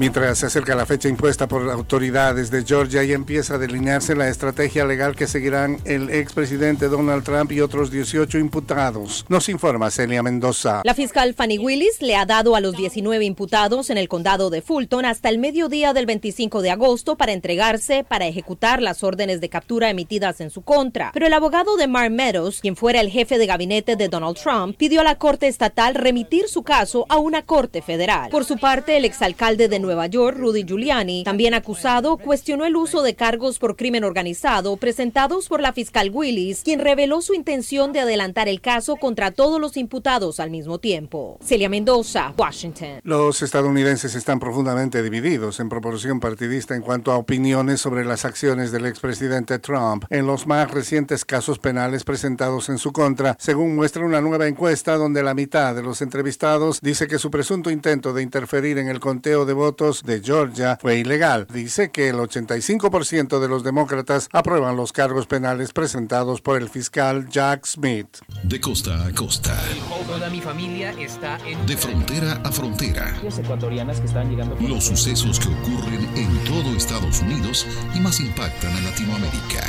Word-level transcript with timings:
Mientras 0.00 0.38
se 0.38 0.46
acerca 0.46 0.74
la 0.74 0.86
fecha 0.86 1.10
impuesta 1.10 1.46
por 1.46 1.68
autoridades 1.68 2.50
de 2.50 2.64
Georgia 2.64 3.04
y 3.04 3.12
empieza 3.12 3.56
a 3.56 3.58
delinearse 3.58 4.16
la 4.16 4.30
estrategia 4.30 4.86
legal 4.86 5.14
que 5.14 5.26
seguirán 5.26 5.76
el 5.84 6.08
expresidente 6.08 6.88
Donald 6.88 7.22
Trump 7.22 7.52
y 7.52 7.60
otros 7.60 7.90
18 7.90 8.38
imputados, 8.38 9.26
nos 9.28 9.50
informa 9.50 9.90
Celia 9.90 10.22
Mendoza. 10.22 10.80
La 10.84 10.94
fiscal 10.94 11.34
Fanny 11.34 11.58
Willis 11.58 12.00
le 12.00 12.16
ha 12.16 12.24
dado 12.24 12.56
a 12.56 12.60
los 12.60 12.78
19 12.78 13.22
imputados 13.26 13.90
en 13.90 13.98
el 13.98 14.08
condado 14.08 14.48
de 14.48 14.62
Fulton 14.62 15.04
hasta 15.04 15.28
el 15.28 15.36
mediodía 15.36 15.92
del 15.92 16.06
25 16.06 16.62
de 16.62 16.70
agosto 16.70 17.18
para 17.18 17.32
entregarse 17.32 18.02
para 18.02 18.26
ejecutar 18.26 18.80
las 18.80 19.04
órdenes 19.04 19.42
de 19.42 19.50
captura 19.50 19.90
emitidas 19.90 20.40
en 20.40 20.48
su 20.48 20.62
contra. 20.62 21.10
Pero 21.12 21.26
el 21.26 21.34
abogado 21.34 21.76
de 21.76 21.88
Mark 21.88 22.10
Meadows, 22.10 22.60
quien 22.62 22.74
fuera 22.74 23.02
el 23.02 23.10
jefe 23.10 23.36
de 23.36 23.44
gabinete 23.44 23.96
de 23.96 24.08
Donald 24.08 24.38
Trump, 24.38 24.78
pidió 24.78 25.02
a 25.02 25.04
la 25.04 25.18
Corte 25.18 25.46
Estatal 25.46 25.94
remitir 25.94 26.48
su 26.48 26.62
caso 26.62 27.04
a 27.10 27.18
una 27.18 27.42
Corte 27.42 27.82
Federal. 27.82 28.30
Por 28.30 28.46
su 28.46 28.56
parte, 28.56 28.96
el 28.96 29.04
exalcalde 29.04 29.68
de 29.68 29.78
Nueva 29.78 29.89
York, 30.08 30.36
Rudy 30.38 30.64
Giuliani, 30.64 31.24
también 31.24 31.54
acusado, 31.54 32.16
cuestionó 32.16 32.64
el 32.64 32.76
uso 32.76 33.02
de 33.02 33.14
cargos 33.14 33.58
por 33.58 33.76
crimen 33.76 34.04
organizado 34.04 34.76
presentados 34.76 35.48
por 35.48 35.60
la 35.60 35.72
fiscal 35.72 36.10
Willis, 36.12 36.62
quien 36.62 36.80
reveló 36.80 37.22
su 37.22 37.34
intención 37.34 37.92
de 37.92 38.00
adelantar 38.00 38.48
el 38.48 38.60
caso 38.60 38.96
contra 38.96 39.30
todos 39.30 39.60
los 39.60 39.76
imputados 39.76 40.40
al 40.40 40.50
mismo 40.50 40.78
tiempo. 40.78 41.38
Celia 41.42 41.68
Mendoza, 41.68 42.32
Washington. 42.36 43.00
Los 43.02 43.42
estadounidenses 43.42 44.14
están 44.14 44.40
profundamente 44.40 45.02
divididos 45.02 45.60
en 45.60 45.68
proporción 45.68 46.20
partidista 46.20 46.74
en 46.74 46.82
cuanto 46.82 47.12
a 47.12 47.16
opiniones 47.16 47.80
sobre 47.80 48.04
las 48.04 48.24
acciones 48.24 48.72
del 48.72 48.86
expresidente 48.86 49.58
Trump 49.58 50.04
en 50.10 50.26
los 50.26 50.46
más 50.46 50.70
recientes 50.70 51.24
casos 51.24 51.58
penales 51.58 52.04
presentados 52.04 52.68
en 52.68 52.78
su 52.78 52.92
contra, 52.92 53.36
según 53.38 53.74
muestra 53.74 54.04
una 54.04 54.20
nueva 54.20 54.46
encuesta 54.46 54.96
donde 54.96 55.22
la 55.22 55.34
mitad 55.34 55.74
de 55.74 55.82
los 55.82 56.02
entrevistados 56.02 56.80
dice 56.80 57.06
que 57.06 57.18
su 57.18 57.30
presunto 57.30 57.70
intento 57.70 58.12
de 58.12 58.22
interferir 58.22 58.78
en 58.78 58.88
el 58.88 59.00
conteo 59.00 59.46
de 59.46 59.52
votos 59.52 59.79
de 59.80 60.20
Georgia 60.22 60.78
fue 60.80 60.98
ilegal. 60.98 61.46
Dice 61.50 61.90
que 61.90 62.10
el 62.10 62.16
85% 62.16 63.40
de 63.40 63.48
los 63.48 63.64
demócratas 63.64 64.28
aprueban 64.30 64.76
los 64.76 64.92
cargos 64.92 65.26
penales 65.26 65.72
presentados 65.72 66.42
por 66.42 66.60
el 66.60 66.68
fiscal 66.68 67.28
Jack 67.30 67.64
Smith. 67.64 68.18
De 68.42 68.60
costa 68.60 69.06
a 69.06 69.14
costa. 69.14 69.58
Toda 70.06 70.28
mi 70.28 70.42
familia 70.42 70.90
está 70.98 71.38
De 71.66 71.76
frontera 71.78 72.40
a 72.44 72.52
frontera. 72.52 73.16
ecuatorianas 73.38 74.00
que 74.00 74.06
están 74.06 74.28
llegando. 74.28 74.54
Los 74.60 74.84
sucesos 74.84 75.40
que 75.40 75.48
ocurren 75.48 76.08
en 76.14 76.44
todo 76.44 76.76
Estados 76.76 77.22
Unidos 77.22 77.66
y 77.94 78.00
más 78.00 78.20
impactan 78.20 78.76
a 78.76 78.80
Latinoamérica. 78.82 79.64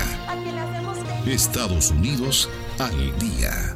Estados 1.25 1.91
Unidos 1.91 2.49
al 2.79 3.17
día. 3.17 3.75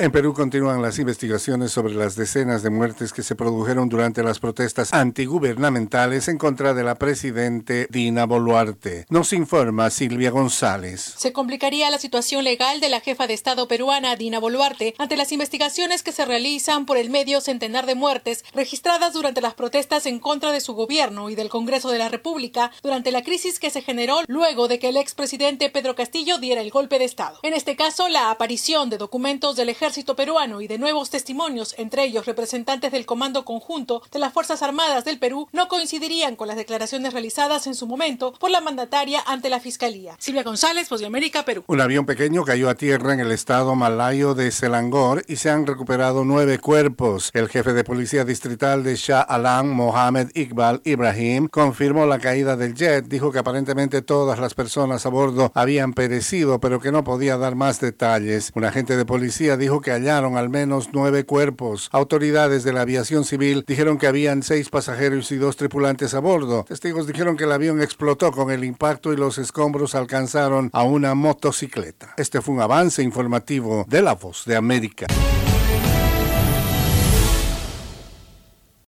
En 0.00 0.12
Perú 0.12 0.32
continúan 0.32 0.80
las 0.80 1.00
investigaciones 1.00 1.72
sobre 1.72 1.92
las 1.92 2.14
decenas 2.14 2.62
de 2.62 2.70
muertes 2.70 3.12
que 3.12 3.24
se 3.24 3.34
produjeron 3.34 3.88
durante 3.88 4.22
las 4.22 4.38
protestas 4.38 4.94
antigubernamentales 4.94 6.28
en 6.28 6.38
contra 6.38 6.72
de 6.72 6.84
la 6.84 6.94
presidente 6.94 7.88
Dina 7.90 8.24
Boluarte. 8.24 9.06
Nos 9.08 9.32
informa 9.32 9.90
Silvia 9.90 10.30
González. 10.30 11.14
Se 11.16 11.32
complicaría 11.32 11.90
la 11.90 11.98
situación 11.98 12.44
legal 12.44 12.78
de 12.78 12.90
la 12.90 13.00
jefa 13.00 13.26
de 13.26 13.34
Estado 13.34 13.66
peruana, 13.66 14.14
Dina 14.14 14.38
Boluarte, 14.38 14.94
ante 14.98 15.16
las 15.16 15.32
investigaciones 15.32 16.04
que 16.04 16.12
se 16.12 16.24
realizan 16.24 16.86
por 16.86 16.96
el 16.96 17.10
medio 17.10 17.40
centenar 17.40 17.84
de 17.84 17.96
muertes 17.96 18.44
registradas 18.54 19.12
durante 19.12 19.40
las 19.40 19.54
protestas 19.54 20.06
en 20.06 20.20
contra 20.20 20.52
de 20.52 20.60
su 20.60 20.74
gobierno 20.74 21.28
y 21.28 21.34
del 21.34 21.48
Congreso 21.48 21.90
de 21.90 21.98
la 21.98 22.08
República 22.08 22.70
durante 22.84 23.10
la 23.10 23.24
crisis 23.24 23.58
que 23.58 23.70
se 23.70 23.82
generó 23.82 24.20
luego 24.28 24.68
de 24.68 24.78
que 24.78 24.90
el 24.90 24.96
expresidente 24.96 25.70
Pedro 25.70 25.96
Castillo 25.96 26.38
diera 26.38 26.60
el 26.60 26.70
golpe 26.70 27.00
de 27.00 27.04
Estado. 27.04 27.40
En 27.42 27.52
este 27.52 27.74
caso, 27.74 28.08
la 28.08 28.30
aparición 28.30 28.90
de 28.90 28.98
documentos 28.98 29.56
del 29.56 29.70
ejército 29.70 29.87
ejército 29.88 30.16
peruano 30.16 30.60
y 30.60 30.68
de 30.68 30.76
nuevos 30.76 31.08
testimonios, 31.08 31.74
entre 31.78 32.04
ellos 32.04 32.26
representantes 32.26 32.92
del 32.92 33.06
Comando 33.06 33.46
Conjunto 33.46 34.02
de 34.12 34.18
las 34.18 34.34
Fuerzas 34.34 34.60
Armadas 34.60 35.06
del 35.06 35.18
Perú, 35.18 35.48
no 35.52 35.66
coincidirían 35.68 36.36
con 36.36 36.46
las 36.46 36.58
declaraciones 36.58 37.14
realizadas 37.14 37.66
en 37.66 37.74
su 37.74 37.86
momento 37.86 38.34
por 38.38 38.50
la 38.50 38.60
mandataria 38.60 39.22
ante 39.26 39.48
la 39.48 39.60
Fiscalía. 39.60 40.14
Silvia 40.18 40.42
González, 40.42 40.90
Voz 40.90 41.00
de 41.00 41.06
América, 41.06 41.46
Perú. 41.46 41.64
Un 41.68 41.80
avión 41.80 42.04
pequeño 42.04 42.44
cayó 42.44 42.68
a 42.68 42.74
tierra 42.74 43.14
en 43.14 43.20
el 43.20 43.32
estado 43.32 43.74
malayo 43.76 44.34
de 44.34 44.50
Selangor 44.50 45.24
y 45.26 45.36
se 45.36 45.48
han 45.48 45.66
recuperado 45.66 46.22
nueve 46.22 46.58
cuerpos. 46.58 47.30
El 47.32 47.48
jefe 47.48 47.72
de 47.72 47.82
policía 47.82 48.26
distrital 48.26 48.84
de 48.84 48.94
Shah 48.94 49.22
Alam, 49.22 49.70
Mohamed 49.70 50.32
Iqbal 50.34 50.82
Ibrahim, 50.84 51.48
confirmó 51.48 52.04
la 52.04 52.18
caída 52.18 52.56
del 52.56 52.74
jet. 52.74 53.06
Dijo 53.06 53.32
que 53.32 53.38
aparentemente 53.38 54.02
todas 54.02 54.38
las 54.38 54.52
personas 54.52 55.06
a 55.06 55.08
bordo 55.08 55.50
habían 55.54 55.94
perecido, 55.94 56.60
pero 56.60 56.78
que 56.78 56.92
no 56.92 57.04
podía 57.04 57.38
dar 57.38 57.54
más 57.54 57.80
detalles. 57.80 58.52
Un 58.54 58.66
agente 58.66 58.94
de 58.94 59.06
policía 59.06 59.56
que 59.80 59.90
hallaron 59.90 60.36
al 60.36 60.48
menos 60.48 60.90
nueve 60.92 61.24
cuerpos. 61.24 61.88
Autoridades 61.92 62.64
de 62.64 62.72
la 62.72 62.82
aviación 62.82 63.24
civil 63.24 63.64
dijeron 63.66 63.98
que 63.98 64.06
habían 64.06 64.42
seis 64.42 64.68
pasajeros 64.68 65.30
y 65.32 65.36
dos 65.36 65.56
tripulantes 65.56 66.14
a 66.14 66.20
bordo. 66.20 66.64
Testigos 66.64 67.06
dijeron 67.06 67.36
que 67.36 67.44
el 67.44 67.52
avión 67.52 67.80
explotó 67.82 68.32
con 68.32 68.50
el 68.50 68.64
impacto 68.64 69.12
y 69.12 69.16
los 69.16 69.38
escombros 69.38 69.94
alcanzaron 69.94 70.70
a 70.72 70.82
una 70.82 71.14
motocicleta. 71.14 72.14
Este 72.16 72.40
fue 72.40 72.54
un 72.54 72.60
avance 72.60 73.02
informativo 73.02 73.84
de 73.88 74.02
la 74.02 74.14
voz 74.14 74.44
de 74.44 74.56
América. 74.56 75.06